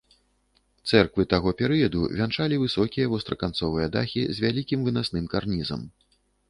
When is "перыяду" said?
1.59-2.01